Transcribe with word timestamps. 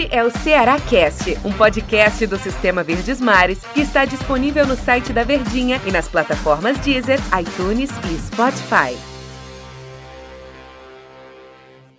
Este 0.00 0.16
é 0.16 0.24
o 0.24 0.30
Ceará 0.30 0.80
Cast, 0.80 1.36
um 1.44 1.52
podcast 1.52 2.26
do 2.26 2.38
Sistema 2.38 2.82
Verdes 2.82 3.20
Mares 3.20 3.62
que 3.74 3.82
está 3.82 4.06
disponível 4.06 4.66
no 4.66 4.74
site 4.74 5.12
da 5.12 5.24
Verdinha 5.24 5.78
e 5.86 5.92
nas 5.92 6.08
plataformas 6.08 6.78
Deezer, 6.78 7.18
iTunes 7.38 7.90
e 8.10 8.18
Spotify. 8.18 8.96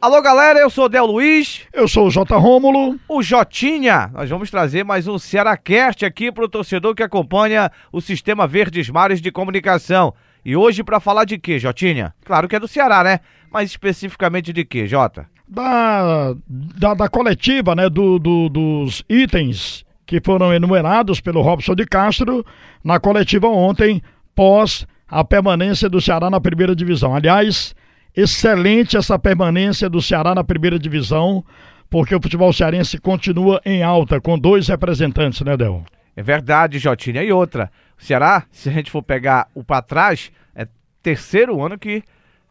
Alô 0.01 0.19
galera, 0.19 0.57
eu 0.57 0.69
sou 0.71 0.85
o 0.85 0.89
Del 0.89 1.05
Luiz. 1.05 1.67
Eu 1.71 1.87
sou 1.87 2.07
o 2.07 2.09
J. 2.09 2.35
Rômulo. 2.35 2.99
O 3.07 3.21
Jotinha. 3.21 4.09
Nós 4.11 4.27
vamos 4.27 4.49
trazer 4.49 4.83
mais 4.83 5.07
um 5.07 5.19
Cearacast 5.19 6.03
aqui 6.03 6.31
para 6.31 6.45
o 6.45 6.49
torcedor 6.49 6.95
que 6.95 7.03
acompanha 7.03 7.71
o 7.91 8.01
Sistema 8.01 8.47
Verdes 8.47 8.89
Mares 8.89 9.21
de 9.21 9.31
Comunicação. 9.31 10.11
E 10.43 10.55
hoje 10.55 10.83
para 10.83 10.99
falar 10.99 11.25
de 11.25 11.37
quê, 11.37 11.59
Jotinha? 11.59 12.15
Claro 12.25 12.47
que 12.47 12.55
é 12.55 12.59
do 12.59 12.67
Ceará, 12.67 13.03
né? 13.03 13.19
Mas 13.51 13.69
especificamente 13.69 14.51
de 14.51 14.65
quê, 14.65 14.87
Jota? 14.87 15.29
Da, 15.53 16.33
da, 16.47 16.93
da 16.93 17.09
coletiva, 17.09 17.75
né, 17.75 17.89
do, 17.89 18.17
do, 18.17 18.47
dos 18.47 19.03
itens 19.09 19.83
que 20.05 20.21
foram 20.23 20.53
enumerados 20.53 21.19
pelo 21.19 21.41
Robson 21.41 21.75
de 21.75 21.85
Castro 21.85 22.45
na 22.81 23.01
coletiva 23.01 23.47
ontem, 23.47 24.01
pós 24.33 24.87
a 25.07 25.25
permanência 25.25 25.89
do 25.89 25.99
Ceará 25.99 26.29
na 26.29 26.39
primeira 26.39 26.73
divisão. 26.73 27.13
Aliás, 27.13 27.75
excelente 28.15 28.95
essa 28.95 29.19
permanência 29.19 29.89
do 29.89 30.01
Ceará 30.01 30.33
na 30.33 30.43
primeira 30.43 30.79
divisão, 30.79 31.43
porque 31.89 32.15
o 32.15 32.21
futebol 32.21 32.53
cearense 32.53 32.97
continua 32.97 33.61
em 33.65 33.83
alta, 33.83 34.21
com 34.21 34.39
dois 34.39 34.69
representantes, 34.69 35.41
né, 35.41 35.57
Del? 35.57 35.83
É 36.15 36.23
verdade, 36.23 36.79
Jotinha. 36.79 37.23
E 37.23 37.31
outra, 37.31 37.69
o 37.99 38.03
Ceará, 38.03 38.43
se 38.51 38.69
a 38.69 38.71
gente 38.71 38.89
for 38.89 39.03
pegar 39.03 39.47
o 39.53 39.63
para 39.63 39.81
trás, 39.81 40.31
é 40.55 40.65
terceiro 41.03 41.63
ano 41.63 41.77
que 41.77 42.03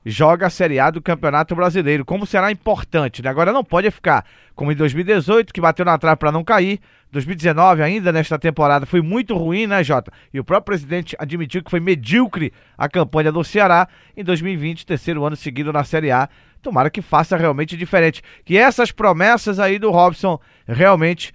joga 0.05 0.47
a 0.47 0.51
Série 0.51 0.79
A 0.79 0.91
do 0.91 1.01
Campeonato 1.01 1.55
Brasileiro. 1.55 2.05
Como 2.05 2.27
será 2.27 2.51
importante, 2.51 3.23
né? 3.23 3.29
Agora 3.29 3.53
não 3.53 3.65
pode 3.65 3.91
ficar 3.91 4.25
como 4.55 4.73
em 4.73 4.75
2018, 4.75 5.53
que 5.53 5.61
bateu 5.61 5.85
na 5.85 5.99
trave 5.99 6.17
para 6.17 6.33
não 6.33 6.45
cair. 6.45 6.81
2019 7.13 7.83
ainda 7.83 8.13
nesta 8.13 8.39
temporada 8.39 8.87
foi 8.87 9.01
muito 9.03 9.37
ruim, 9.37 9.67
né, 9.67 9.83
Jota? 9.83 10.13
E 10.33 10.39
o 10.39 10.45
próprio 10.45 10.77
presidente 10.77 11.17
admitiu 11.19 11.63
que 11.63 11.71
foi 11.71 11.81
medíocre 11.81 12.53
a 12.79 12.89
campanha 12.89 13.33
do 13.33 13.43
Ceará. 13.43 13.89
Em 14.17 14.23
2020, 14.23 14.87
terceiro 14.87 15.25
ano 15.25 15.37
seguido 15.37 15.73
na 15.73 15.85
Série 15.85 16.11
A. 16.11 16.29
Tomara 16.63 16.91
que 16.91 17.03
faça 17.03 17.37
realmente 17.37 17.77
diferente. 17.77 18.23
Que 18.45 18.57
essas 18.57 18.93
promessas 18.93 19.59
aí 19.59 19.79
do 19.79 19.91
Robson 19.91 20.39
realmente 20.67 21.33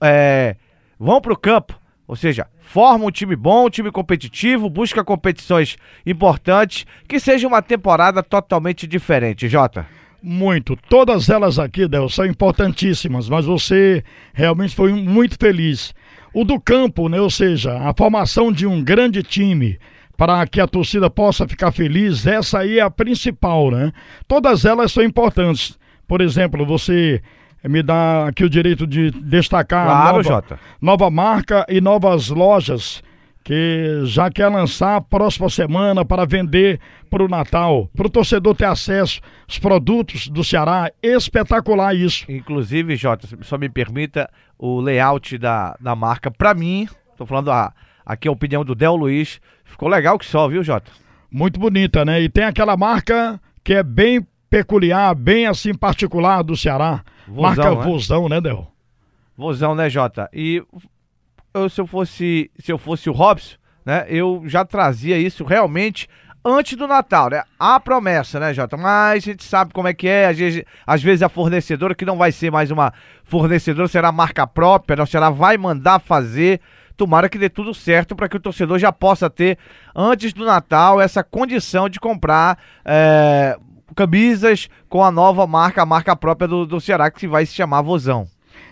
é, 0.00 0.56
vão 0.98 1.20
para 1.20 1.32
o 1.32 1.36
campo 1.36 1.78
ou 2.06 2.16
seja, 2.16 2.46
forma 2.64 3.04
um 3.04 3.10
time 3.10 3.36
bom, 3.36 3.66
um 3.66 3.70
time 3.70 3.90
competitivo, 3.90 4.68
busca 4.68 5.04
competições 5.04 5.76
importantes, 6.04 6.86
que 7.06 7.20
seja 7.20 7.46
uma 7.46 7.62
temporada 7.62 8.22
totalmente 8.22 8.86
diferente, 8.86 9.48
Jota. 9.48 9.86
Muito. 10.20 10.74
Todas 10.88 11.28
elas 11.28 11.58
aqui, 11.58 11.86
Del, 11.86 12.08
são 12.08 12.24
importantíssimas, 12.24 13.28
mas 13.28 13.44
você 13.44 14.02
realmente 14.32 14.74
foi 14.74 14.92
muito 14.92 15.36
feliz. 15.38 15.94
O 16.32 16.44
do 16.44 16.58
campo, 16.58 17.08
né? 17.08 17.20
Ou 17.20 17.30
seja, 17.30 17.78
a 17.78 17.94
formação 17.96 18.50
de 18.50 18.66
um 18.66 18.82
grande 18.82 19.22
time 19.22 19.78
para 20.16 20.46
que 20.46 20.60
a 20.60 20.66
torcida 20.66 21.10
possa 21.10 21.46
ficar 21.46 21.72
feliz, 21.72 22.26
essa 22.26 22.60
aí 22.60 22.78
é 22.78 22.82
a 22.82 22.90
principal, 22.90 23.70
né? 23.70 23.92
Todas 24.26 24.64
elas 24.64 24.92
são 24.92 25.04
importantes. 25.04 25.78
Por 26.08 26.20
exemplo, 26.20 26.64
você 26.64 27.20
me 27.68 27.82
dá 27.82 28.28
aqui 28.28 28.44
o 28.44 28.50
direito 28.50 28.86
de 28.86 29.10
destacar 29.10 29.86
claro, 29.86 30.06
nova, 30.08 30.22
Jota. 30.22 30.60
nova 30.80 31.10
marca 31.10 31.66
e 31.68 31.80
novas 31.80 32.28
lojas 32.28 33.02
que 33.44 34.00
já 34.04 34.30
quer 34.30 34.48
lançar 34.48 35.02
próxima 35.02 35.50
semana 35.50 36.02
para 36.02 36.24
vender 36.24 36.80
para 37.10 37.22
o 37.22 37.28
Natal, 37.28 37.90
para 37.94 38.06
o 38.06 38.10
torcedor 38.10 38.54
ter 38.54 38.64
acesso 38.64 39.20
aos 39.46 39.58
produtos 39.58 40.28
do 40.28 40.42
Ceará. 40.42 40.90
Espetacular 41.02 41.94
isso. 41.94 42.24
Inclusive, 42.26 42.96
Jota, 42.96 43.28
só 43.42 43.58
me 43.58 43.68
permita 43.68 44.30
o 44.58 44.80
layout 44.80 45.36
da, 45.36 45.76
da 45.78 45.94
marca. 45.94 46.30
Para 46.30 46.54
mim, 46.54 46.88
estou 47.10 47.26
falando 47.26 47.50
a, 47.50 47.72
aqui 48.04 48.26
a 48.26 48.32
opinião 48.32 48.64
do 48.64 48.74
Del 48.74 48.96
Luiz, 48.96 49.40
ficou 49.62 49.90
legal 49.90 50.18
que 50.18 50.24
só, 50.24 50.48
viu, 50.48 50.62
Jota? 50.62 50.90
Muito 51.30 51.60
bonita, 51.60 52.02
né? 52.02 52.22
E 52.22 52.30
tem 52.30 52.44
aquela 52.44 52.76
marca 52.78 53.38
que 53.62 53.74
é 53.74 53.82
bem 53.82 54.26
peculiar, 54.54 55.12
bem 55.16 55.46
assim 55.46 55.74
particular 55.74 56.44
do 56.44 56.56
Ceará. 56.56 57.02
Vozão, 57.26 57.42
Marca 57.42 57.74
né? 57.74 57.82
Vozão, 57.82 58.28
né, 58.28 58.40
Del? 58.40 58.68
Vozão, 59.36 59.74
né, 59.74 59.90
Jota? 59.90 60.30
E 60.32 60.62
eu, 61.52 61.68
se 61.68 61.80
eu 61.80 61.86
fosse 61.88 62.50
se 62.60 62.70
eu 62.70 62.78
fosse 62.78 63.10
o 63.10 63.12
Robson, 63.12 63.56
né, 63.84 64.06
eu 64.08 64.44
já 64.46 64.64
trazia 64.64 65.18
isso 65.18 65.42
realmente 65.42 66.08
antes 66.44 66.76
do 66.76 66.86
Natal, 66.86 67.30
né? 67.30 67.42
A 67.58 67.80
promessa, 67.80 68.38
né, 68.38 68.54
Jota? 68.54 68.76
Mas 68.76 69.24
a 69.24 69.32
gente 69.32 69.42
sabe 69.42 69.72
como 69.72 69.88
é 69.88 69.94
que 69.94 70.06
é, 70.06 70.28
às 70.28 70.38
vezes, 70.38 70.62
às 70.86 71.02
vezes 71.02 71.22
a 71.24 71.28
fornecedora, 71.28 71.92
que 71.92 72.04
não 72.04 72.16
vai 72.16 72.30
ser 72.30 72.52
mais 72.52 72.70
uma 72.70 72.92
fornecedora, 73.24 73.88
será 73.88 74.12
marca 74.12 74.46
própria, 74.46 74.94
né? 74.94 75.04
Será 75.06 75.30
vai 75.30 75.58
mandar 75.58 75.98
fazer. 75.98 76.60
Tomara 76.96 77.28
que 77.28 77.38
dê 77.38 77.48
tudo 77.48 77.74
certo 77.74 78.14
para 78.14 78.28
que 78.28 78.36
o 78.36 78.40
torcedor 78.40 78.78
já 78.78 78.92
possa 78.92 79.28
ter, 79.28 79.58
antes 79.96 80.32
do 80.32 80.44
Natal, 80.44 81.00
essa 81.00 81.24
condição 81.24 81.88
de 81.88 81.98
comprar 81.98 82.56
é, 82.84 83.58
camisas 83.94 84.68
com 84.88 85.02
a 85.02 85.10
nova 85.10 85.46
marca, 85.46 85.82
a 85.82 85.86
marca 85.86 86.14
própria 86.16 86.48
do, 86.48 86.66
do 86.66 86.80
Ceará, 86.80 87.10
que 87.10 87.26
vai 87.26 87.46
se 87.46 87.54
chamar 87.54 87.82
Vozão. 87.82 88.26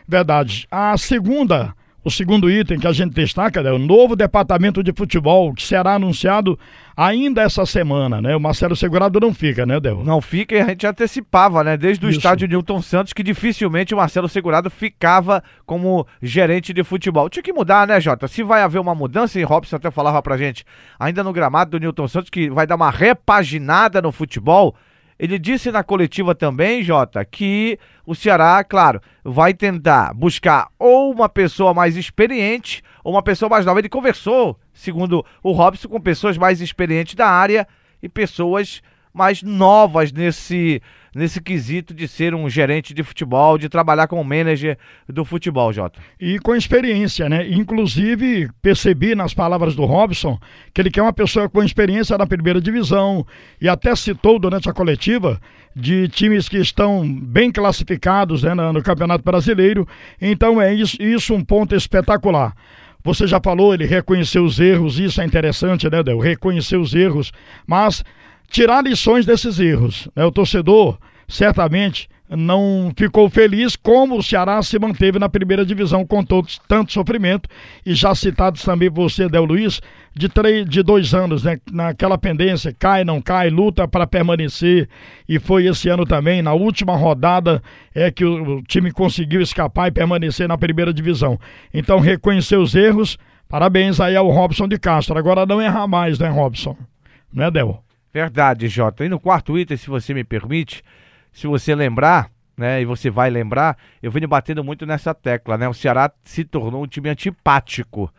Verdade. 0.07 0.67
A 0.71 0.97
segunda, 0.99 1.75
o 2.05 2.11
segundo 2.11 2.51
item 2.51 2.81
que 2.81 2.87
a 2.87 2.93
gente 2.93 3.15
destaca 3.15 3.61
é 3.61 3.73
o 3.73 3.79
novo 3.79 4.17
departamento 4.17 4.83
de 4.83 4.93
futebol, 4.93 5.55
que 5.55 5.63
será 5.63 5.95
anunciado 5.95 6.59
ainda 6.97 7.43
essa 7.43 7.65
semana, 7.65 8.21
né? 8.21 8.35
O 8.35 8.41
Marcelo 8.41 8.75
Segurado 8.75 9.21
não 9.21 9.33
fica, 9.33 9.65
né, 9.65 9.79
Del? 9.79 10.03
Não 10.03 10.21
fica 10.21 10.57
e 10.57 10.61
a 10.61 10.67
gente 10.67 10.85
antecipava, 10.85 11.63
né? 11.63 11.77
Desde 11.77 12.05
o 12.05 12.09
Isso. 12.09 12.19
estádio 12.19 12.49
Newton 12.49 12.83
Santos, 12.83 13.13
que 13.13 13.23
dificilmente 13.23 13.95
o 13.95 13.97
Marcelo 13.97 14.29
Segurado 14.29 14.69
ficava 14.69 15.45
como 15.65 16.05
gerente 16.21 16.73
de 16.73 16.83
futebol. 16.83 17.31
Tinha 17.31 17.43
que 17.43 17.53
mudar, 17.53 17.87
né, 17.87 18.01
Jota? 18.01 18.27
Se 18.27 18.43
vai 18.43 18.63
haver 18.63 18.81
uma 18.81 18.97
mudança, 18.97 19.39
e 19.39 19.45
Robson 19.45 19.77
até 19.77 19.91
falava 19.91 20.21
pra 20.21 20.37
gente, 20.37 20.65
ainda 20.99 21.23
no 21.23 21.33
gramado 21.33 21.71
do 21.71 21.79
Newton 21.79 22.09
Santos, 22.09 22.31
que 22.31 22.51
vai 22.51 22.67
dar 22.67 22.75
uma 22.75 22.91
repaginada 22.91 24.03
no 24.03 24.11
futebol 24.11 24.75
ele 25.23 25.39
disse 25.39 25.71
na 25.71 25.85
coletiva 25.85 26.35
também, 26.35 26.83
Jota, 26.83 27.25
que 27.25 27.79
o 28.05 28.13
Ceará, 28.13 28.65
claro, 28.65 29.01
vai 29.23 29.55
tentar 29.55 30.13
buscar 30.13 30.67
ou 30.77 31.13
uma 31.13 31.29
pessoa 31.29 31.73
mais 31.73 31.97
experiente 31.97 32.83
ou 33.05 33.13
uma 33.13 33.23
pessoa 33.23 33.49
mais 33.49 33.65
nova. 33.65 33.79
Ele 33.79 33.89
conversou, 33.89 34.59
segundo 34.75 35.25
o 35.41 35.53
Robson, 35.53 35.87
com 35.87 36.01
pessoas 36.01 36.37
mais 36.37 36.61
experientes 36.61 37.15
da 37.15 37.29
área 37.29 37.69
e 38.03 38.09
pessoas 38.09 38.83
mais 39.15 39.45
novas 39.45 40.11
nesse, 40.11 40.83
nesse 41.15 41.41
quesito 41.41 41.93
de 41.93 42.09
ser 42.09 42.35
um 42.35 42.49
gerente 42.49 42.95
de 42.95 43.03
futebol, 43.03 43.59
de 43.59 43.69
trabalhar 43.69 44.07
como 44.07 44.25
manager 44.25 44.79
do 45.09 45.25
futebol, 45.25 45.73
Jota. 45.73 46.01
E 46.21 46.39
com 46.39 46.55
experiência, 46.55 47.29
né? 47.29 47.49
Inclusive, 47.49 48.49
percebi 48.61 49.15
nas 49.15 49.35
palavras 49.35 49.75
do 49.75 49.85
Robson 49.85 50.39
que 50.73 50.81
ele 50.81 50.91
quer 50.91 51.03
uma 51.03 51.13
pessoa 51.13 51.49
com 51.49 51.63
experiência 51.63 52.17
na 52.17 52.27
primeira 52.27 52.61
divisão 52.61 53.27
e 53.61 53.69
até 53.69 53.95
citou 53.95 54.39
durante 54.39 54.69
a 54.69 54.73
coletiva 54.73 55.41
de 55.75 56.09
times 56.09 56.49
que 56.49 56.59
estão 56.59 57.07
bem 57.07 57.51
classificados 57.51 58.43
né, 58.43 58.55
no 58.55 58.83
Campeonato 58.83 59.25
Brasileiro. 59.25 59.87
Então 60.21 60.61
é 60.61 60.73
isso, 60.73 61.01
isso 61.01 61.35
um 61.35 61.45
ponto 61.45 61.75
espetacular. 61.75 62.55
Você 63.05 63.27
já 63.27 63.41
falou, 63.43 63.75
ele 63.75 63.85
reconheceu 63.85 64.45
os 64.45 64.61
erros, 64.61 64.99
isso 64.99 65.21
é 65.21 65.25
interessante, 65.25 65.91
né, 65.91 66.03
Del? 66.05 66.21
Reconhecer 66.21 66.77
os 66.77 66.95
erros, 66.95 67.33
mas 67.67 68.05
tirar 68.53 68.85
lições 68.85 69.27
desses 69.27 69.59
erros. 69.59 70.09
Né? 70.15 70.25
O 70.25 70.31
torcedor 70.31 70.99
certamente 71.27 72.09
não 72.29 72.93
ficou 72.97 73.29
feliz 73.29 73.77
como 73.77 74.17
o 74.17 74.23
Ceará 74.23 74.63
se 74.63 74.79
manteve 74.79 75.19
na 75.19 75.29
primeira 75.29 75.67
divisão 75.67 76.07
com 76.07 76.25
todo, 76.25 76.49
tanto 76.67 76.93
sofrimento 76.93 77.49
e 77.85 77.95
já 77.95 78.15
citados 78.15 78.63
também 78.63 78.89
você, 78.89 79.29
Del 79.29 79.45
Luiz, 79.45 79.81
de, 80.15 80.29
três, 80.29 80.67
de 80.67 80.83
dois 80.83 81.13
anos, 81.13 81.45
né? 81.45 81.59
naquela 81.71 82.17
pendência, 82.17 82.75
cai, 82.79 83.05
não 83.05 83.21
cai, 83.21 83.51
luta 83.51 83.87
para 83.87 84.07
permanecer 84.07 84.89
e 85.29 85.39
foi 85.39 85.67
esse 85.67 85.89
ano 85.89 86.07
também, 86.07 86.41
na 86.41 86.55
última 86.55 86.97
rodada 86.97 87.63
é 87.95 88.11
que 88.11 88.25
o, 88.25 88.59
o 88.59 88.63
time 88.63 88.93
conseguiu 88.93 89.43
escapar 89.43 89.89
e 89.89 89.93
permanecer 89.93 90.49
na 90.49 90.57
primeira 90.57 90.93
divisão. 90.93 91.39
Então 91.73 92.01
reconhecer 92.01 92.57
os 92.57 92.75
erros, 92.75 93.19
parabéns 93.47 94.01
aí 94.01 94.17
ao 94.17 94.31
Robson 94.31 94.67
de 94.69 94.79
Castro, 94.79 95.19
agora 95.19 95.45
não 95.45 95.61
errar 95.61 95.87
mais, 95.87 96.19
né 96.19 96.29
Robson? 96.29 96.77
Né 97.33 97.51
Del? 97.51 97.83
Verdade, 98.13 98.69
Jota. 98.69 99.05
E 99.05 99.09
no 99.09 99.19
quarto 99.19 99.59
item, 99.59 99.77
se 99.77 99.89
você 99.89 100.13
me 100.13 100.23
permite, 100.23 100.85
se 101.33 101.47
você 101.47 101.75
lembrar, 101.75 102.31
né, 102.57 102.83
e 102.83 102.85
você 102.85 103.11
vai 103.11 103.31
lembrar, 103.31 103.79
eu 104.03 104.11
venho 104.11 104.29
batendo 104.29 104.63
muito 104.63 104.85
nessa 104.85 105.15
tecla, 105.15 105.57
né? 105.57 105.69
O 105.69 105.73
Ceará 105.73 106.13
se 106.23 106.45
tornou 106.45 106.85
um 106.85 106.87
time 106.87 107.09
antipático. 107.09 108.13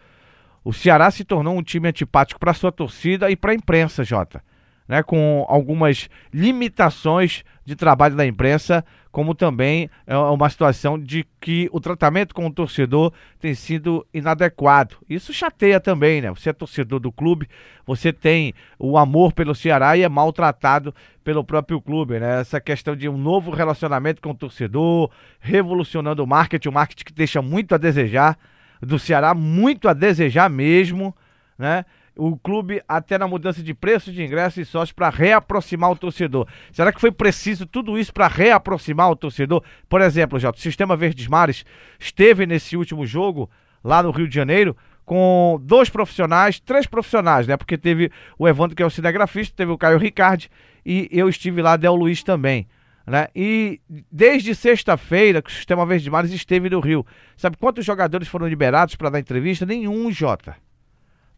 O 0.63 0.73
Ceará 0.73 1.11
se 1.11 1.23
tornou 1.23 1.57
um 1.57 1.61
time 1.61 1.89
antipático 1.89 2.39
para 2.39 2.53
sua 2.53 2.71
torcida 2.71 3.29
e 3.29 3.35
para 3.35 3.51
a 3.51 3.55
imprensa, 3.55 4.03
Jota. 4.03 4.43
Né, 4.85 5.01
com 5.01 5.45
algumas 5.47 6.09
limitações 6.33 7.45
de 7.63 7.73
trabalho 7.73 8.17
da 8.17 8.25
imprensa 8.25 8.83
como 9.13 9.35
também 9.35 9.91
é 10.07 10.17
uma 10.17 10.49
situação 10.49 10.97
de 10.97 11.23
que 11.39 11.69
o 11.71 11.79
tratamento 11.79 12.33
com 12.33 12.47
o 12.47 12.51
torcedor 12.51 13.13
tem 13.39 13.53
sido 13.53 14.03
inadequado. 14.11 14.95
Isso 15.07 15.31
chateia 15.31 15.79
também, 15.79 16.19
né? 16.19 16.31
Você 16.31 16.49
é 16.49 16.53
torcedor 16.53 16.99
do 16.99 17.11
clube, 17.11 17.47
você 17.85 18.11
tem 18.11 18.55
o 18.79 18.97
amor 18.97 19.31
pelo 19.31 19.53
Ceará 19.53 19.95
e 19.95 20.01
é 20.01 20.09
maltratado 20.09 20.95
pelo 21.23 21.43
próprio 21.43 21.79
clube, 21.79 22.19
né? 22.19 22.41
Essa 22.41 22.59
questão 22.59 22.95
de 22.95 23.07
um 23.07 23.15
novo 23.15 23.51
relacionamento 23.51 24.19
com 24.19 24.31
o 24.31 24.35
torcedor, 24.35 25.11
revolucionando 25.39 26.23
o 26.23 26.27
marketing, 26.27 26.69
o 26.69 26.73
marketing 26.73 27.03
que 27.03 27.13
deixa 27.13 27.39
muito 27.39 27.75
a 27.75 27.77
desejar, 27.77 28.35
do 28.81 28.97
Ceará 28.97 29.35
muito 29.35 29.87
a 29.87 29.93
desejar 29.93 30.49
mesmo, 30.49 31.15
né? 31.55 31.85
O 32.15 32.37
clube 32.37 32.81
até 32.87 33.17
na 33.17 33.27
mudança 33.27 33.63
de 33.63 33.73
preço 33.73 34.11
de 34.11 34.23
ingresso 34.23 34.61
e 34.61 34.65
sócio 34.65 34.93
para 34.93 35.09
reaproximar 35.09 35.91
o 35.91 35.95
torcedor. 35.95 36.47
Será 36.71 36.91
que 36.91 37.01
foi 37.01 37.11
preciso 37.11 37.65
tudo 37.65 37.97
isso 37.97 38.13
para 38.13 38.27
reaproximar 38.27 39.09
o 39.09 39.15
torcedor? 39.15 39.63
Por 39.89 40.01
exemplo, 40.01 40.39
já 40.39 40.49
o 40.49 40.57
Sistema 40.57 40.95
Verdes 40.95 41.27
Mares 41.27 41.65
esteve 41.99 42.45
nesse 42.45 42.77
último 42.77 43.05
jogo 43.05 43.49
lá 43.83 44.03
no 44.03 44.11
Rio 44.11 44.27
de 44.27 44.35
Janeiro 44.35 44.75
com 45.05 45.59
dois 45.61 45.89
profissionais, 45.89 46.59
três 46.59 46.85
profissionais, 46.85 47.45
né? 47.45 47.57
Porque 47.57 47.77
teve 47.77 48.09
o 48.37 48.47
Evandro 48.47 48.75
que 48.75 48.83
é 48.83 48.85
o 48.85 48.89
cinegrafista, 48.89 49.55
teve 49.55 49.71
o 49.71 49.77
Caio 49.77 49.97
Ricardi 49.97 50.49
e 50.85 51.09
eu 51.11 51.27
estive 51.27 51.61
lá, 51.61 51.75
Del 51.75 51.95
Luiz 51.95 52.23
também. 52.23 52.67
Né? 53.05 53.27
E 53.35 53.81
desde 54.09 54.55
sexta-feira 54.55 55.41
que 55.41 55.49
o 55.49 55.53
Sistema 55.53 55.85
Verde 55.85 56.09
Mares 56.09 56.31
esteve 56.31 56.69
no 56.69 56.79
Rio. 56.79 57.05
Sabe 57.35 57.57
quantos 57.57 57.83
jogadores 57.83 58.29
foram 58.29 58.47
liberados 58.47 58.95
para 58.95 59.09
dar 59.09 59.19
entrevista? 59.19 59.65
Nenhum, 59.65 60.09
Jota 60.09 60.55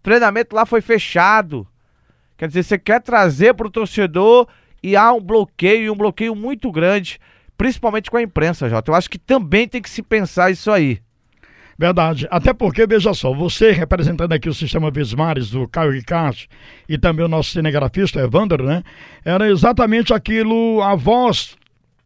treinamento 0.05 0.55
lá 0.55 0.65
foi 0.65 0.81
fechado. 0.81 1.67
Quer 2.37 2.47
dizer, 2.47 2.63
você 2.63 2.77
quer 2.77 3.01
trazer 3.01 3.55
para 3.55 3.67
o 3.67 3.71
torcedor 3.71 4.47
e 4.83 4.95
há 4.95 5.11
um 5.11 5.19
bloqueio, 5.19 5.91
um 5.91 5.97
bloqueio 5.97 6.35
muito 6.35 6.71
grande, 6.71 7.19
principalmente 7.57 8.11
com 8.11 8.17
a 8.17 8.21
imprensa, 8.21 8.69
Jota. 8.69 8.91
Eu 8.91 8.95
acho 8.95 9.09
que 9.09 9.17
também 9.17 9.67
tem 9.67 9.81
que 9.81 9.89
se 9.89 10.03
pensar 10.03 10.51
isso 10.51 10.71
aí. 10.71 10.99
Verdade. 11.77 12.27
Até 12.29 12.53
porque, 12.53 12.85
veja 12.85 13.13
só, 13.13 13.33
você 13.33 13.71
representando 13.71 14.31
aqui 14.31 14.47
o 14.47 14.53
sistema 14.53 14.91
Vismares, 14.91 15.49
do 15.49 15.67
Caio 15.67 15.91
Ricardo, 15.91 16.37
e 16.87 16.97
também 16.97 17.25
o 17.25 17.29
nosso 17.29 17.49
cinegrafista, 17.51 18.19
Evandro, 18.19 18.63
né? 18.63 18.83
Era 19.25 19.49
exatamente 19.49 20.13
aquilo, 20.13 20.81
a 20.81 20.95
voz 20.95 21.57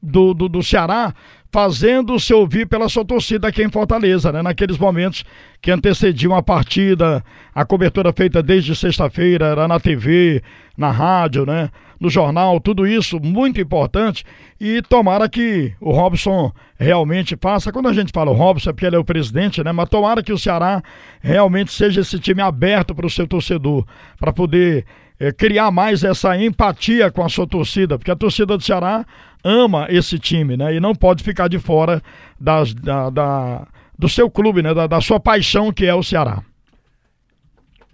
do, 0.01 0.34
do, 0.34 0.48
do 0.48 0.63
Ceará 0.63 1.13
fazendo-se 1.51 2.34
ouvir 2.34 2.68
pela 2.68 2.88
sua 2.88 3.04
torcida 3.04 3.48
aqui 3.48 3.63
em 3.63 3.69
Fortaleza, 3.69 4.31
né? 4.31 4.42
Naqueles 4.42 4.78
momentos 4.78 5.24
que 5.62 5.72
antecediam 5.72 6.36
a 6.36 6.44
partida, 6.44 7.24
a 7.54 7.66
cobertura 7.66 8.13
feita 8.13 8.42
desde 8.42 8.75
sexta-feira, 8.75 9.48
era 9.48 9.68
na 9.68 9.80
TV, 9.80 10.44
na 10.78 10.92
rádio, 10.92 11.46
né? 11.46 11.69
No 12.00 12.10
jornal, 12.10 12.62
tudo 12.62 12.88
isso 12.88 13.19
muito 13.19 13.60
importante 13.60 14.24
e 14.62 14.81
tomara 14.81 15.28
que 15.28 15.74
o 15.81 15.92
Robson 15.92 16.54
realmente 16.78 17.36
faça. 17.36 17.74
Quando 17.74 17.90
a 17.90 17.94
gente 17.94 18.13
fala 18.13 18.31
o 18.31 18.36
Robson 18.36 18.69
é 18.69 18.74
porque 18.74 18.86
ele 18.86 18.96
é 18.96 19.00
o 19.00 19.04
presidente, 19.04 19.62
né? 19.62 19.72
Mas 19.72 19.90
tomara 19.90 20.24
que 20.24 20.31
o 20.31 20.38
Ceará 20.38 20.81
realmente 21.19 21.74
seja 21.74 22.00
esse 22.00 22.18
time 22.19 22.42
aberto 22.42 22.96
para 22.96 23.06
o 23.06 23.10
seu 23.10 23.28
torcedor, 23.28 23.86
para 24.18 24.31
poder 24.31 24.86
é, 25.19 25.34
criar 25.34 25.72
mais 25.72 26.04
essa 26.04 26.38
empatia 26.38 27.12
com 27.12 27.24
a 27.24 27.28
sua 27.28 27.46
torcida, 27.46 27.98
porque 27.98 28.12
a 28.12 28.16
torcida 28.16 28.56
do 28.56 28.63
Ceará 28.63 29.06
ama 29.44 29.88
esse 29.89 30.19
time, 30.19 30.57
né? 30.57 30.75
E 30.75 30.80
não 30.80 30.94
pode 30.94 31.24
ficar 31.24 31.47
de 31.47 31.59
fora 31.59 32.01
das, 32.39 32.74
da, 32.74 33.09
da, 33.09 33.68
do 33.97 34.09
seu 34.09 34.30
clube, 34.30 34.62
né? 34.62 34.74
Da, 34.74 34.88
da, 34.88 35.01
sua 35.01 35.19
paixão 35.19 35.71
que 35.71 35.86
é 35.86 35.94
o 35.94 36.03
Ceará. 36.03 36.44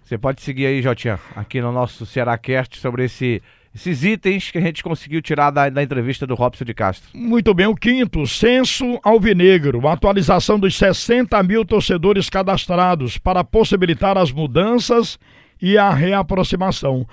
Você 0.02 0.16
pode 0.16 0.40
seguir 0.40 0.66
aí, 0.66 0.80
Jotinha, 0.80 1.18
aqui 1.34 1.60
no 1.60 1.72
nosso 1.72 2.06
Ceará 2.06 2.38
Cast 2.38 2.78
sobre 2.78 3.04
esse, 3.04 3.42
esses 3.74 4.04
itens 4.04 4.50
que 4.52 4.58
a 4.58 4.60
gente 4.60 4.82
conseguiu 4.82 5.20
tirar 5.20 5.50
da, 5.50 5.68
da 5.68 5.82
entrevista 5.82 6.26
do 6.26 6.34
Robson 6.34 6.64
de 6.64 6.72
Castro. 6.72 7.10
Muito 7.12 7.52
bem, 7.52 7.66
o 7.66 7.74
quinto, 7.74 8.24
censo 8.26 9.00
alvinegro, 9.02 9.80
uma 9.80 9.92
atualização 9.92 10.60
dos 10.60 10.76
60 10.76 11.42
mil 11.42 11.64
torcedores 11.64 12.30
cadastrados 12.30 13.18
para 13.18 13.42
possibilitar 13.42 14.16
as 14.16 14.30
mudanças 14.30 15.18
e 15.60 15.76
a 15.76 15.90
reaproximação. 15.90 17.06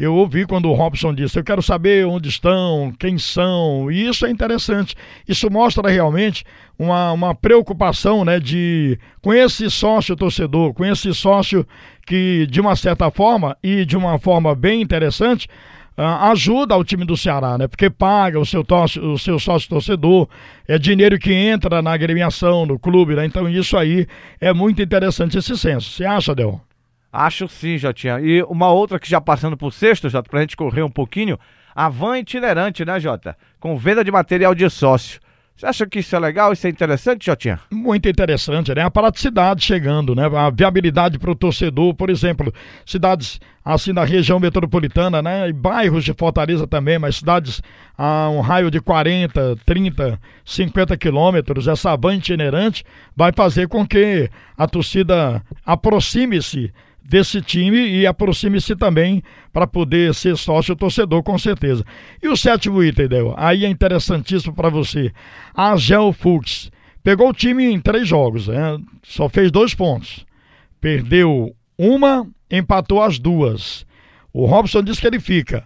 Eu 0.00 0.14
ouvi 0.14 0.46
quando 0.46 0.66
o 0.66 0.72
Robson 0.72 1.14
disse: 1.14 1.38
Eu 1.38 1.44
quero 1.44 1.60
saber 1.60 2.06
onde 2.06 2.30
estão, 2.30 2.90
quem 2.98 3.18
são, 3.18 3.92
e 3.92 4.08
isso 4.08 4.24
é 4.24 4.30
interessante. 4.30 4.96
Isso 5.28 5.50
mostra 5.50 5.90
realmente 5.90 6.42
uma, 6.78 7.12
uma 7.12 7.34
preocupação 7.34 8.24
né, 8.24 8.40
de, 8.40 8.98
com 9.20 9.34
esse 9.34 9.68
sócio 9.70 10.16
torcedor, 10.16 10.72
com 10.72 10.86
esse 10.86 11.12
sócio 11.12 11.66
que, 12.06 12.46
de 12.50 12.62
uma 12.62 12.74
certa 12.76 13.10
forma 13.10 13.54
e 13.62 13.84
de 13.84 13.94
uma 13.94 14.18
forma 14.18 14.54
bem 14.54 14.80
interessante, 14.80 15.46
Uh, 15.98 16.30
ajuda 16.30 16.74
o 16.76 16.84
time 16.84 17.04
do 17.04 17.14
Ceará, 17.14 17.58
né? 17.58 17.68
Porque 17.68 17.90
paga 17.90 18.40
o 18.40 18.46
seu, 18.46 18.64
o 19.02 19.18
seu 19.18 19.38
sócio 19.38 19.68
torcedor, 19.68 20.28
é 20.66 20.78
dinheiro 20.78 21.18
que 21.18 21.30
entra 21.30 21.82
na 21.82 21.92
agremiação, 21.92 22.64
no 22.64 22.78
clube, 22.78 23.14
né? 23.14 23.26
Então 23.26 23.46
isso 23.46 23.76
aí 23.76 24.06
é 24.40 24.50
muito 24.50 24.80
interessante 24.80 25.36
esse 25.36 25.58
censo. 25.58 25.90
Você 25.90 26.06
acha, 26.06 26.34
Del? 26.34 26.58
Acho 27.12 27.48
sim, 27.48 27.76
Jotinha. 27.76 28.20
E 28.20 28.42
uma 28.44 28.70
outra 28.70 28.98
que 28.98 29.08
já 29.08 29.20
passando 29.20 29.56
por 29.56 29.72
sexto, 29.72 30.08
Jota, 30.08 30.28
pra 30.30 30.40
gente 30.40 30.56
correr 30.56 30.82
um 30.82 30.90
pouquinho, 30.90 31.38
a 31.74 31.88
van 31.88 32.18
itinerante, 32.18 32.84
né, 32.84 33.00
Jota? 33.00 33.36
Com 33.58 33.76
venda 33.76 34.04
de 34.04 34.10
material 34.10 34.54
de 34.54 34.68
sócio. 34.70 35.20
Você 35.60 35.66
acha 35.66 35.86
que 35.86 35.98
isso 35.98 36.16
é 36.16 36.18
legal, 36.18 36.54
isso 36.54 36.66
é 36.66 36.70
interessante, 36.70 37.26
Jotinha? 37.26 37.60
Muito 37.70 38.08
interessante, 38.08 38.74
né? 38.74 38.82
A 38.82 38.90
praticidade 38.90 39.62
chegando, 39.62 40.14
né? 40.14 40.24
A 40.24 40.48
viabilidade 40.48 41.18
para 41.18 41.30
o 41.30 41.34
torcedor, 41.34 41.92
por 41.92 42.08
exemplo, 42.08 42.50
cidades 42.86 43.38
assim 43.62 43.92
da 43.92 44.02
região 44.02 44.40
metropolitana, 44.40 45.20
né? 45.20 45.50
E 45.50 45.52
bairros 45.52 46.02
de 46.02 46.14
Fortaleza 46.14 46.66
também, 46.66 46.98
mas 46.98 47.16
cidades 47.16 47.60
a 47.98 48.30
um 48.30 48.40
raio 48.40 48.70
de 48.70 48.80
40, 48.80 49.56
30, 49.66 50.18
50 50.46 50.96
quilômetros, 50.96 51.68
essa 51.68 51.94
van 51.94 52.14
itinerante 52.14 52.82
vai 53.14 53.30
fazer 53.30 53.68
com 53.68 53.86
que 53.86 54.30
a 54.56 54.66
torcida 54.66 55.42
aproxime-se 55.66 56.72
desse 57.02 57.40
time 57.40 57.76
e 57.76 58.06
aproxime-se 58.06 58.76
também 58.76 59.22
para 59.52 59.66
poder 59.66 60.14
ser 60.14 60.36
sócio 60.36 60.76
torcedor, 60.76 61.22
com 61.22 61.38
certeza. 61.38 61.84
E 62.22 62.28
o 62.28 62.36
sétimo 62.36 62.82
item, 62.82 63.08
Del, 63.08 63.34
aí 63.36 63.64
é 63.64 63.68
interessantíssimo 63.68 64.54
para 64.54 64.68
você. 64.68 65.12
A 65.54 65.74
Fux 66.12 66.70
pegou 67.02 67.30
o 67.30 67.34
time 67.34 67.64
em 67.64 67.80
três 67.80 68.06
jogos, 68.06 68.48
né? 68.48 68.78
só 69.02 69.28
fez 69.28 69.50
dois 69.50 69.74
pontos. 69.74 70.24
Perdeu 70.80 71.54
uma, 71.76 72.26
empatou 72.50 73.02
as 73.02 73.18
duas. 73.18 73.86
O 74.32 74.46
Robson 74.46 74.82
disse 74.82 75.00
que 75.00 75.06
ele 75.06 75.20
fica. 75.20 75.64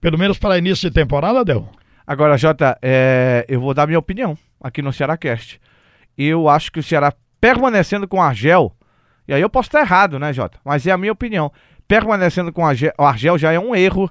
Pelo 0.00 0.18
menos 0.18 0.38
para 0.38 0.58
início 0.58 0.88
de 0.88 0.94
temporada, 0.94 1.44
Del. 1.44 1.68
Agora, 2.06 2.38
Jota, 2.38 2.78
é... 2.80 3.44
eu 3.48 3.60
vou 3.60 3.74
dar 3.74 3.86
minha 3.86 3.98
opinião 3.98 4.36
aqui 4.60 4.82
no 4.82 4.92
Ceará 4.92 5.16
Cast. 5.16 5.60
Eu 6.16 6.48
acho 6.48 6.70
que 6.72 6.78
o 6.78 6.82
Ceará 6.82 7.12
permanecendo 7.40 8.06
com 8.06 8.20
a 8.20 8.28
Argel 8.28 8.72
e 9.30 9.32
aí 9.32 9.40
eu 9.40 9.48
posso 9.48 9.68
estar 9.68 9.78
errado, 9.78 10.18
né, 10.18 10.32
Jota? 10.32 10.58
Mas 10.64 10.84
é 10.88 10.90
a 10.90 10.98
minha 10.98 11.12
opinião. 11.12 11.52
Permanecendo 11.86 12.52
com 12.52 12.62
o 12.62 13.04
Argel 13.04 13.38
já 13.38 13.52
é 13.52 13.60
um 13.60 13.76
erro 13.76 14.10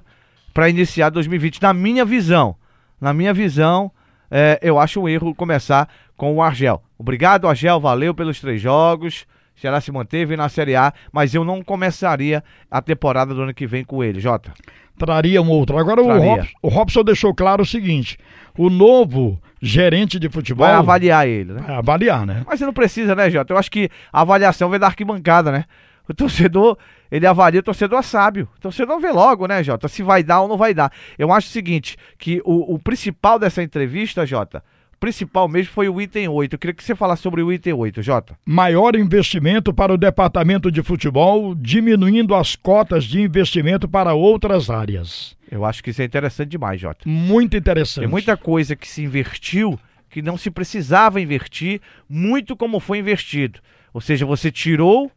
para 0.54 0.70
iniciar 0.70 1.10
2020, 1.10 1.60
na 1.60 1.74
minha 1.74 2.06
visão. 2.06 2.56
Na 2.98 3.12
minha 3.12 3.34
visão, 3.34 3.92
é, 4.30 4.58
eu 4.62 4.78
acho 4.78 4.98
um 4.98 5.06
erro 5.06 5.34
começar 5.34 5.90
com 6.16 6.34
o 6.34 6.42
Argel. 6.42 6.82
Obrigado, 6.98 7.46
Argel, 7.46 7.78
valeu 7.78 8.14
pelos 8.14 8.40
três 8.40 8.62
jogos. 8.62 9.26
Será 9.60 9.78
se 9.78 9.92
manteve 9.92 10.38
na 10.38 10.48
Série 10.48 10.74
A, 10.74 10.90
mas 11.12 11.34
eu 11.34 11.44
não 11.44 11.62
começaria 11.62 12.42
a 12.70 12.80
temporada 12.80 13.34
do 13.34 13.42
ano 13.42 13.52
que 13.52 13.66
vem 13.66 13.84
com 13.84 14.02
ele, 14.02 14.18
Jota. 14.18 14.54
Traria 14.98 15.42
um 15.42 15.50
outro. 15.50 15.76
Agora 15.76 16.00
o 16.00 16.06
Robson, 16.06 16.48
o 16.62 16.68
Robson 16.68 17.04
deixou 17.04 17.34
claro 17.34 17.62
o 17.62 17.66
seguinte: 17.66 18.16
o 18.56 18.70
novo 18.70 19.38
gerente 19.60 20.18
de 20.18 20.30
futebol. 20.30 20.66
Vai 20.66 20.74
avaliar 20.74 21.28
ele, 21.28 21.52
né? 21.52 21.60
Vai 21.60 21.76
avaliar, 21.76 22.24
né? 22.24 22.42
Mas 22.46 22.58
você 22.58 22.64
não 22.64 22.72
precisa, 22.72 23.14
né, 23.14 23.28
Jota? 23.28 23.52
Eu 23.52 23.58
acho 23.58 23.70
que 23.70 23.90
a 24.10 24.22
avaliação 24.22 24.70
vem 24.70 24.80
da 24.80 24.86
arquibancada, 24.86 25.52
né? 25.52 25.66
O 26.08 26.14
torcedor, 26.14 26.78
ele 27.10 27.26
avalia, 27.26 27.60
o 27.60 27.62
torcedor 27.62 27.98
é 27.98 28.02
sábio. 28.02 28.48
O 28.56 28.60
torcedor 28.60 28.98
vê 28.98 29.12
logo, 29.12 29.46
né, 29.46 29.62
Jota? 29.62 29.88
Se 29.88 30.02
vai 30.02 30.22
dar 30.22 30.40
ou 30.40 30.48
não 30.48 30.56
vai 30.56 30.72
dar. 30.72 30.90
Eu 31.18 31.30
acho 31.30 31.48
o 31.48 31.50
seguinte, 31.50 31.98
que 32.18 32.40
o, 32.46 32.74
o 32.74 32.78
principal 32.78 33.38
dessa 33.38 33.62
entrevista, 33.62 34.24
Jota, 34.24 34.64
principal 35.00 35.48
mesmo 35.48 35.72
foi 35.72 35.88
o 35.88 36.00
item 36.00 36.28
8. 36.28 36.52
Eu 36.52 36.58
queria 36.58 36.74
que 36.74 36.84
você 36.84 36.94
falasse 36.94 37.22
sobre 37.22 37.42
o 37.42 37.50
item 37.50 37.72
8, 37.72 38.02
Jota. 38.02 38.38
Maior 38.44 38.94
investimento 38.94 39.72
para 39.72 39.92
o 39.92 39.96
departamento 39.96 40.70
de 40.70 40.82
futebol, 40.82 41.54
diminuindo 41.54 42.34
as 42.34 42.54
cotas 42.54 43.04
de 43.04 43.20
investimento 43.20 43.88
para 43.88 44.12
outras 44.12 44.68
áreas. 44.68 45.34
Eu 45.50 45.64
acho 45.64 45.82
que 45.82 45.90
isso 45.90 46.02
é 46.02 46.04
interessante 46.04 46.50
demais, 46.50 46.80
Jota. 46.80 47.08
Muito 47.08 47.56
interessante. 47.56 48.04
Tem 48.04 48.08
muita 48.08 48.36
coisa 48.36 48.76
que 48.76 48.86
se 48.86 49.02
investiu 49.02 49.80
que 50.10 50.20
não 50.20 50.36
se 50.36 50.50
precisava 50.50 51.20
investir, 51.20 51.80
muito 52.08 52.56
como 52.56 52.80
foi 52.80 52.98
investido. 52.98 53.60
Ou 53.94 54.00
seja, 54.00 54.26
você 54.26 54.50
tirou, 54.50 55.10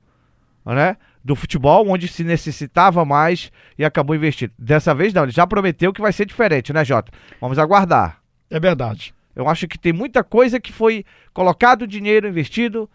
né, 0.66 0.96
do 1.24 1.36
futebol 1.36 1.90
onde 1.90 2.08
se 2.08 2.24
necessitava 2.24 3.04
mais 3.04 3.52
e 3.78 3.84
acabou 3.84 4.16
investindo. 4.16 4.52
Dessa 4.58 4.94
vez 4.94 5.14
não, 5.14 5.24
ele 5.24 5.32
já 5.32 5.48
prometeu 5.48 5.92
que 5.92 6.02
vai 6.02 6.14
ser 6.14 6.26
diferente, 6.26 6.72
né, 6.72 6.86
Jota? 6.86 7.12
Vamos 7.42 7.58
aguardar. 7.58 8.20
É 8.50 8.60
verdade. 8.60 9.14
Eu 9.36 9.48
acho 9.48 9.68
que 9.68 9.78
tem 9.78 9.94
muita 9.94 10.24
coisa 10.24 10.60
que 10.60 10.72
foi 10.72 11.04
colocado 11.34 11.88
dinheiro 11.88 12.28
investido 12.28 12.90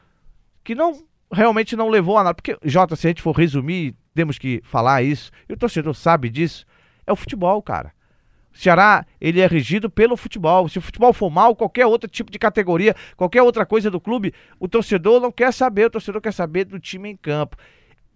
que 0.62 0.74
não 0.74 1.02
realmente 1.32 1.76
não 1.76 1.88
levou 1.88 2.16
a 2.16 2.24
nada. 2.24 2.34
Porque, 2.34 2.56
Jota, 2.62 2.96
se 2.96 3.06
a 3.06 3.10
gente 3.10 3.22
for 3.22 3.32
resumir, 3.32 3.94
temos 4.14 4.38
que 4.38 4.60
falar 4.64 5.02
isso, 5.02 5.30
e 5.48 5.52
o 5.52 5.56
torcedor 5.56 5.94
sabe 5.94 6.28
disso, 6.28 6.66
é 7.06 7.12
o 7.12 7.16
futebol, 7.16 7.62
cara. 7.62 7.92
O 8.52 8.58
Ceará, 8.58 9.06
ele 9.20 9.40
é 9.40 9.46
regido 9.46 9.90
pelo 9.90 10.16
futebol. 10.16 10.68
Se 10.68 10.78
o 10.78 10.82
futebol 10.82 11.12
for 11.12 11.30
mal, 11.30 11.54
qualquer 11.54 11.86
outro 11.86 12.08
tipo 12.08 12.30
de 12.30 12.38
categoria, 12.38 12.94
qualquer 13.16 13.42
outra 13.42 13.64
coisa 13.64 13.90
do 13.90 14.00
clube, 14.00 14.32
o 14.58 14.66
torcedor 14.66 15.20
não 15.20 15.30
quer 15.30 15.52
saber, 15.52 15.86
o 15.86 15.90
torcedor 15.90 16.20
quer 16.20 16.32
saber 16.32 16.64
do 16.64 16.80
time 16.80 17.10
em 17.10 17.16
campo. 17.16 17.56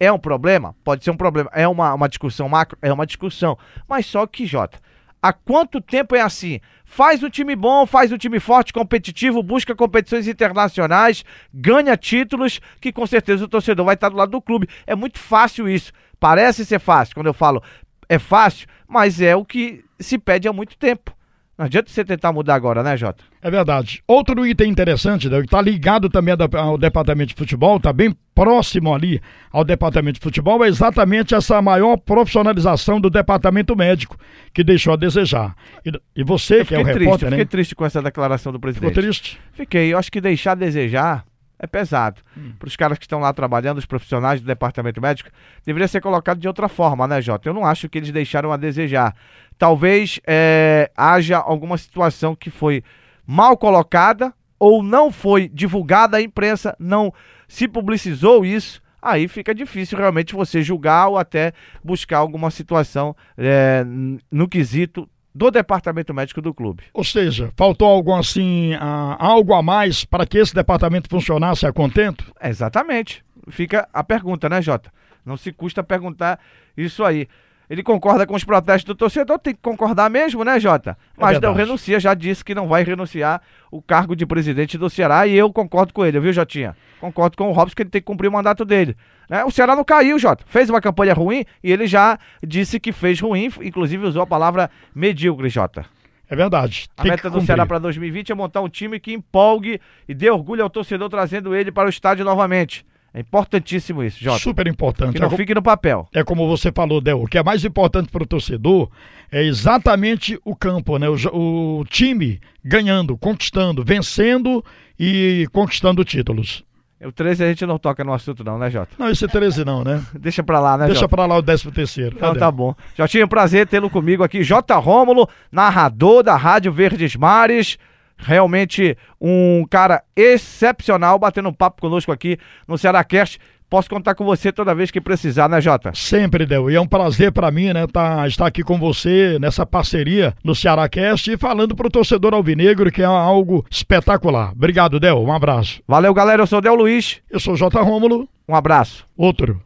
É 0.00 0.11
um 0.11 0.19
problema? 0.19 0.75
Pode 0.83 1.05
ser 1.05 1.11
um 1.12 1.17
problema. 1.17 1.49
É 1.52 1.69
uma, 1.69 1.95
uma 1.95 2.09
discussão 2.09 2.49
macro? 2.49 2.76
É 2.83 2.93
uma 2.93 3.07
discussão. 3.07 3.57
Mas 3.88 4.07
só 4.07 4.26
que, 4.26 4.47
Jota, 4.47 4.81
há 5.23 5.33
quanto 5.33 5.81
tempo 5.81 6.17
é 6.17 6.21
assim? 6.21 6.61
Faz 6.85 7.23
um 7.23 7.31
time 7.31 7.55
bom, 7.57 7.87
faz 7.87 8.11
um 8.11 8.19
time 8.19 8.41
forte, 8.41 8.73
competitivo, 8.73 9.43
busca 9.43 9.75
competições 9.75 10.26
internacionais, 10.26 11.25
ganha 11.55 11.97
títulos, 11.97 12.61
que 12.81 12.93
com 12.93 13.07
certeza 13.07 13.45
o 13.45 13.49
torcedor 13.49 13.87
vai 13.87 13.95
estar 13.95 14.09
do 14.09 14.17
lado 14.17 14.33
do 14.33 14.43
clube. 14.43 14.69
É 14.87 14.95
muito 14.95 15.19
fácil 15.19 15.69
isso. 15.69 15.93
Parece 16.19 16.67
ser 16.67 16.81
fácil. 16.81 17.14
Quando 17.14 17.29
eu 17.29 17.35
falo 17.35 17.62
é 18.09 18.19
fácil, 18.19 18.67
mas 18.87 19.23
é 19.23 19.35
o 19.35 19.45
que 19.45 19.83
se 19.99 20.19
pede 20.19 20.47
há 20.47 20.52
muito 20.52 20.76
tempo. 20.76 21.17
Não 21.62 21.66
adianta 21.66 21.88
você 21.88 22.04
tentar 22.04 22.33
mudar 22.33 22.57
agora, 22.57 22.83
né, 22.83 22.97
Jota? 22.97 23.23
É 23.40 23.49
verdade. 23.49 24.02
Outro 24.04 24.45
item 24.45 24.69
interessante, 24.69 25.28
que 25.28 25.37
está 25.37 25.62
ligado 25.62 26.11
também 26.11 26.35
ao 26.54 26.76
departamento 26.76 27.28
de 27.28 27.35
futebol, 27.37 27.76
está 27.76 27.92
bem 27.92 28.12
próximo 28.35 28.92
ali 28.92 29.23
ao 29.52 29.64
departamento 29.64 30.19
de 30.19 30.25
futebol, 30.25 30.64
é 30.64 30.69
exatamente 30.69 31.37
essa 31.37 31.62
maior 31.62 31.97
profissionalização 31.99 33.00
do 33.00 33.09
departamento 33.09 33.76
médico, 33.76 34.19
que 34.52 34.64
deixou 34.64 34.95
a 34.95 34.97
desejar. 34.97 35.54
E, 35.87 35.92
e 36.16 36.25
você, 36.25 36.64
que 36.64 36.75
é 36.75 36.81
o 36.81 36.83
triste, 36.83 36.99
repórter, 36.99 37.31
né? 37.31 37.37
fiquei 37.37 37.47
triste 37.47 37.76
com 37.76 37.87
essa 37.87 38.02
declaração 38.02 38.50
do 38.50 38.59
presidente. 38.59 38.88
Ficou 38.90 39.00
triste? 39.00 39.40
Fiquei. 39.52 39.92
Eu 39.92 39.99
acho 39.99 40.11
que 40.11 40.21
deixar 40.21 40.52
a 40.52 40.57
desejar 40.57 41.25
é 41.62 41.66
pesado. 41.69 42.21
Hum. 42.37 42.54
Para 42.59 42.66
os 42.66 42.75
caras 42.75 42.99
que 42.99 43.04
estão 43.04 43.21
lá 43.21 43.33
trabalhando, 43.33 43.78
os 43.78 43.87
profissionais 43.87 44.40
do 44.40 44.47
departamento 44.49 45.00
médico, 45.00 45.31
deveria 45.64 45.87
ser 45.87 46.00
colocado 46.00 46.40
de 46.40 46.49
outra 46.49 46.69
forma, 46.69 47.07
né, 47.07 47.23
Jota? 47.23 47.49
Eu 47.49 47.54
não 47.54 47.64
acho 47.64 47.88
que 47.88 47.99
eles 47.99 48.11
deixaram 48.11 48.50
a 48.50 48.57
desejar. 48.57 49.14
Talvez 49.62 50.19
é, 50.26 50.90
haja 50.97 51.38
alguma 51.38 51.78
situação 51.78 52.35
que 52.35 52.50
foi 52.50 52.83
mal 53.25 53.57
colocada 53.57 54.35
ou 54.59 54.83
não 54.83 55.12
foi 55.12 55.49
divulgada 55.49 56.16
à 56.16 56.21
imprensa, 56.21 56.75
não 56.81 57.14
se 57.47 57.69
publicizou 57.69 58.45
isso. 58.45 58.83
Aí 59.00 59.28
fica 59.28 59.54
difícil 59.54 59.97
realmente 59.97 60.35
você 60.35 60.62
julgar 60.62 61.07
ou 61.07 61.16
até 61.16 61.52
buscar 61.81 62.19
alguma 62.19 62.50
situação 62.50 63.14
é, 63.38 63.85
no 64.33 64.49
quesito 64.49 65.09
do 65.33 65.49
departamento 65.49 66.12
médico 66.12 66.42
do 66.42 66.52
clube. 66.52 66.83
Ou 66.92 67.04
seja, 67.04 67.52
faltou 67.57 67.87
algo 67.87 68.12
assim, 68.16 68.75
a, 68.81 69.16
algo 69.25 69.54
a 69.54 69.62
mais 69.62 70.04
para 70.04 70.26
que 70.26 70.38
esse 70.38 70.52
departamento 70.52 71.09
funcionasse 71.09 71.64
a 71.64 71.73
contento? 71.73 72.33
Exatamente. 72.42 73.25
Fica 73.49 73.88
a 73.95 74.02
pergunta, 74.02 74.49
né, 74.49 74.61
Jota? 74.61 74.92
Não 75.25 75.37
se 75.37 75.52
custa 75.52 75.85
perguntar 75.85 76.40
isso 76.76 77.04
aí. 77.04 77.28
Ele 77.71 77.83
concorda 77.83 78.26
com 78.26 78.35
os 78.35 78.45
protestos 78.45 78.85
do 78.85 78.95
torcedor, 78.95 79.38
tem 79.38 79.54
que 79.54 79.61
concordar 79.62 80.11
mesmo, 80.11 80.45
né, 80.45 80.61
Jota? 80.61 80.90
É 80.90 81.21
Mas 81.21 81.38
é 81.38 81.40
não 81.40 81.54
renuncia, 81.54 81.99
já 81.99 82.14
disse 82.14 82.45
que 82.45 82.54
não 82.54 82.69
vai 82.69 82.83
renunciar 82.83 83.40
o 83.71 83.81
cargo 83.81 84.14
de 84.14 84.26
presidente 84.26 84.76
do 84.76 84.90
Ceará 84.90 85.26
e 85.26 85.35
eu 85.35 85.52
concordo 85.52 85.92
com 85.92 86.04
ele, 86.04 86.21
viu, 86.21 86.33
Jotinha? 86.33 86.76
Concordo 87.00 87.37
com 87.37 87.49
o 87.49 87.52
Robson 87.52 87.75
que 87.75 87.83
ele 87.83 87.90
tem 87.90 88.00
que 88.00 88.07
cumprir 88.07 88.28
o 88.28 88.33
mandato 88.33 88.64
dele. 88.64 88.97
Né? 89.28 89.45
O 89.45 89.50
Ceará 89.50 89.75
não 89.75 89.85
caiu, 89.85 90.19
Jota. 90.19 90.45
Fez 90.47 90.69
uma 90.69 90.81
campanha 90.81 91.14
ruim 91.14 91.45
e 91.64 91.73
ele 91.73 91.87
já 91.87 92.19
disse 92.47 92.78
que 92.78 92.92
fez 92.92 93.21
ruim, 93.21 93.50
inclusive 93.62 94.07
usou 94.07 94.23
a 94.23 94.26
palavra 94.26 94.71
medíocre, 94.95 95.49
Jota. 95.49 95.87
É 96.28 96.37
verdade. 96.37 96.88
A 96.97 97.04
meta 97.04 97.28
do 97.28 97.40
Ceará 97.42 97.66
para 97.66 97.78
2020 97.78 98.33
é 98.33 98.35
montar 98.35 98.62
um 98.62 98.69
time 98.69 98.99
que 98.99 99.12
empolgue 99.12 99.81
e 100.09 100.14
dê 100.14 100.31
orgulho 100.31 100.62
ao 100.62 100.71
torcedor 100.71 101.09
trazendo 101.11 101.54
ele 101.54 101.71
para 101.71 101.87
o 101.87 101.90
estádio 101.90 102.25
novamente. 102.25 102.87
É 103.14 103.21
importantíssimo 103.21 104.02
isso, 104.02 104.23
Jota. 104.23 104.38
Super 104.38 104.66
importante. 104.66 105.14
Que 105.14 105.21
não 105.21 105.28
é 105.28 105.37
fique 105.37 105.54
no 105.54 105.62
papel. 105.62 106.09
É 106.14 106.25
como 106.25 106.49
você 106.49 106.73
falou, 106.73 107.00
Del. 107.00 107.23
O 107.23 107.26
que 107.26 107.37
é 107.37 107.42
mais 107.42 107.64
importante 107.64 108.11
para 108.11 108.23
o 108.23 108.26
torcedor 108.26 108.88
é 109.31 109.45
exatamente 109.45 110.40
o 110.45 110.57
campo, 110.57 110.99
né? 110.99 111.07
O, 111.09 111.81
o 111.81 111.85
time 111.85 112.40
ganhando, 112.64 113.16
conquistando, 113.19 113.85
vencendo 113.85 114.64
e 114.99 115.47
conquistando 115.52 116.04
títulos. 116.04 116.64
O 117.04 117.11
13 117.11 117.45
a 117.45 117.49
gente 117.49 117.66
não 117.66 117.78
toca 117.78 118.04
no 118.04 118.14
assunto, 118.14 118.45
não, 118.45 118.59
né, 118.59 118.71
Jota? 118.71 118.92
Não, 118.97 119.11
esse 119.11 119.25
é 119.25 119.28
13 119.28 119.64
não, 119.64 119.83
né? 119.83 120.02
Deixa 120.19 120.42
pra 120.42 120.61
lá, 120.61 120.78
né, 120.78 120.87
Deixa 120.87 121.00
Jota? 121.00 121.16
pra 121.16 121.26
lá 121.26 121.37
o 121.37 121.42
13 121.42 121.71
terceiro. 121.73 122.16
Então 122.16 122.35
tá 122.35 122.50
bom. 122.50 122.75
Jotinha, 122.97 123.26
prazer 123.26 123.66
tê-lo 123.66 123.90
comigo 123.90 124.23
aqui. 124.23 124.42
J. 124.42 124.75
Rômulo, 124.78 125.28
narrador 125.50 126.23
da 126.23 126.37
Rádio 126.37 126.73
Verdes 126.73 127.16
Mares. 127.16 127.76
Realmente 128.23 128.97
um 129.21 129.64
cara 129.69 130.02
excepcional, 130.17 131.19
batendo 131.19 131.49
um 131.49 131.52
papo 131.52 131.81
conosco 131.81 132.12
aqui 132.12 132.38
no 132.67 132.79
Ceará 132.79 133.02
Cast. 133.05 133.38
Posso 133.73 133.88
contar 133.88 134.14
com 134.14 134.23
você 134.23 134.52
toda 134.52 134.75
vez 134.75 134.91
que 134.91 135.00
precisar, 135.00 135.49
né, 135.49 135.59
Jota? 135.59 135.93
Sempre, 135.95 136.45
Del. 136.45 136.71
E 136.71 136.75
é 136.75 136.81
um 136.81 136.87
prazer 136.87 137.33
para 137.33 137.50
mim, 137.50 137.73
né, 137.73 137.87
tá, 137.87 138.29
estar 138.29 138.47
aqui 138.47 138.62
com 138.62 138.79
você 138.79 139.38
nessa 139.41 139.64
parceria 139.64 140.35
no 140.45 140.55
Ceará 140.55 140.87
Cast 140.91 141.31
e 141.31 141.38
falando 141.38 141.75
pro 141.75 141.88
torcedor 141.88 142.35
alvinegro 142.35 142.93
que 142.93 143.00
é 143.00 143.07
algo 143.07 143.64
espetacular. 143.71 144.52
Obrigado, 144.52 145.00
Del. 145.00 145.23
Um 145.23 145.33
abraço. 145.33 145.81
Valeu, 145.88 146.12
galera. 146.12 146.43
Eu 146.43 146.47
sou 146.47 146.59
o 146.59 146.61
Del 146.61 146.75
Luiz. 146.75 147.23
Eu 147.31 147.41
sou 147.41 147.55
o 147.55 147.57
J. 147.57 147.81
Rômulo. 147.81 148.29
Um 148.47 148.55
abraço. 148.55 149.07
Outro. 149.17 149.62